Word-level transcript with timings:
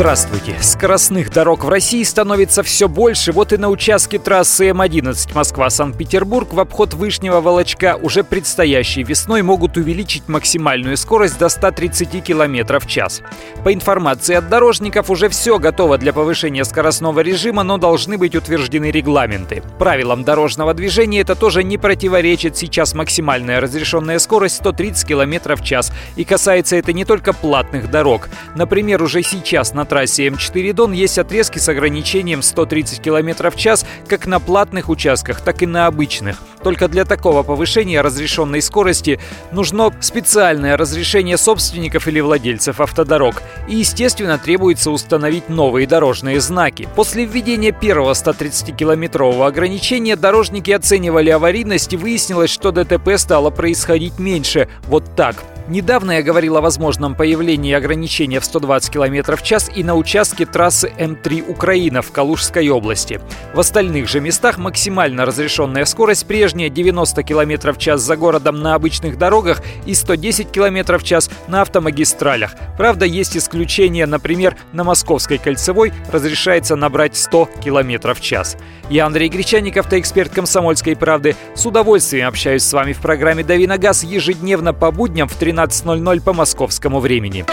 Здравствуйте! 0.00 0.56
Скоростных 0.62 1.30
дорог 1.30 1.62
в 1.62 1.68
России 1.68 2.02
становится 2.04 2.62
все 2.62 2.88
больше. 2.88 3.32
Вот 3.32 3.52
и 3.52 3.58
на 3.58 3.68
участке 3.68 4.18
трассы 4.18 4.70
М11 4.70 5.34
Москва-Санкт-Петербург 5.34 6.54
в 6.54 6.58
обход 6.58 6.94
Вышнего 6.94 7.42
Волочка 7.42 7.98
уже 8.00 8.24
предстоящей 8.24 9.02
весной 9.02 9.42
могут 9.42 9.76
увеличить 9.76 10.26
максимальную 10.26 10.96
скорость 10.96 11.38
до 11.38 11.50
130 11.50 12.24
км 12.24 12.80
в 12.80 12.86
час. 12.86 13.20
По 13.62 13.74
информации 13.74 14.36
от 14.36 14.48
дорожников, 14.48 15.10
уже 15.10 15.28
все 15.28 15.58
готово 15.58 15.98
для 15.98 16.14
повышения 16.14 16.64
скоростного 16.64 17.20
режима, 17.20 17.62
но 17.62 17.76
должны 17.76 18.16
быть 18.16 18.34
утверждены 18.34 18.90
регламенты. 18.90 19.62
Правилам 19.78 20.24
дорожного 20.24 20.72
движения 20.72 21.20
это 21.20 21.34
тоже 21.34 21.62
не 21.62 21.76
противоречит. 21.76 22.56
Сейчас 22.56 22.94
максимальная 22.94 23.60
разрешенная 23.60 24.18
скорость 24.18 24.56
130 24.56 25.06
км 25.06 25.56
в 25.56 25.62
час. 25.62 25.92
И 26.16 26.24
касается 26.24 26.76
это 26.76 26.94
не 26.94 27.04
только 27.04 27.34
платных 27.34 27.90
дорог. 27.90 28.30
Например, 28.54 29.02
уже 29.02 29.22
сейчас 29.22 29.74
на 29.74 29.89
трассе 29.90 30.28
М4 30.28 30.72
Дон 30.72 30.92
есть 30.92 31.18
отрезки 31.18 31.58
с 31.58 31.68
ограничением 31.68 32.42
130 32.42 33.02
км 33.02 33.50
в 33.50 33.56
час 33.56 33.84
как 34.08 34.26
на 34.26 34.40
платных 34.40 34.88
участках, 34.88 35.40
так 35.42 35.62
и 35.62 35.66
на 35.66 35.86
обычных. 35.86 36.38
Только 36.62 36.88
для 36.88 37.04
такого 37.04 37.42
повышения 37.42 38.00
разрешенной 38.00 38.62
скорости 38.62 39.20
нужно 39.50 39.92
специальное 40.00 40.76
разрешение 40.76 41.36
собственников 41.36 42.06
или 42.06 42.20
владельцев 42.20 42.80
автодорог. 42.80 43.42
И, 43.68 43.76
естественно, 43.76 44.38
требуется 44.38 44.90
установить 44.90 45.48
новые 45.48 45.86
дорожные 45.86 46.40
знаки. 46.40 46.88
После 46.94 47.24
введения 47.24 47.72
первого 47.72 48.12
130-километрового 48.12 49.46
ограничения 49.46 50.16
дорожники 50.16 50.70
оценивали 50.70 51.30
аварийность 51.30 51.92
и 51.92 51.96
выяснилось, 51.96 52.50
что 52.50 52.70
ДТП 52.70 53.16
стало 53.16 53.50
происходить 53.50 54.18
меньше. 54.18 54.68
Вот 54.86 55.16
так. 55.16 55.36
Недавно 55.70 56.10
я 56.10 56.22
говорил 56.24 56.56
о 56.56 56.60
возможном 56.60 57.14
появлении 57.14 57.72
ограничения 57.72 58.40
в 58.40 58.44
120 58.44 58.92
км 58.92 59.36
в 59.36 59.42
час 59.44 59.70
и 59.72 59.84
на 59.84 59.94
участке 59.94 60.44
трассы 60.44 60.92
М3 60.98 61.48
Украина 61.48 62.02
в 62.02 62.10
Калужской 62.10 62.68
области. 62.70 63.20
В 63.54 63.60
остальных 63.60 64.08
же 64.08 64.18
местах 64.18 64.58
максимально 64.58 65.24
разрешенная 65.24 65.84
скорость 65.84 66.26
прежняя 66.26 66.70
90 66.70 67.22
км 67.22 67.72
в 67.72 67.78
час 67.78 68.00
за 68.00 68.16
городом 68.16 68.60
на 68.62 68.74
обычных 68.74 69.16
дорогах 69.16 69.62
и 69.86 69.94
110 69.94 70.50
км 70.50 70.98
в 70.98 71.04
час 71.04 71.30
на 71.46 71.62
автомагистралях. 71.62 72.56
Правда, 72.76 73.06
есть 73.06 73.36
исключения, 73.36 74.06
например, 74.06 74.56
на 74.72 74.82
Московской 74.82 75.38
кольцевой 75.38 75.92
разрешается 76.10 76.74
набрать 76.74 77.16
100 77.16 77.48
км 77.62 78.12
в 78.12 78.20
час. 78.20 78.56
Я 78.88 79.06
Андрей 79.06 79.28
Гречаник, 79.28 79.76
автоэксперт 79.76 80.32
«Комсомольской 80.32 80.96
правды». 80.96 81.36
С 81.54 81.64
удовольствием 81.64 82.26
общаюсь 82.26 82.64
с 82.64 82.72
вами 82.72 82.92
в 82.92 82.98
программе 82.98 83.44
«Дави 83.44 83.68
на 83.68 83.78
газ» 83.78 84.02
ежедневно 84.02 84.74
по 84.74 84.90
будням 84.90 85.28
в 85.28 85.34
13 85.36 85.59
12.00 85.66 86.20
по 86.22 86.32
московскому 86.32 87.00
времени. 87.00 87.44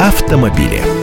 Автомобили. 0.00 1.01